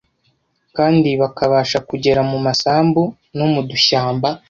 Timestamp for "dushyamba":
3.69-4.27